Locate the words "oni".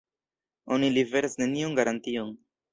0.77-0.89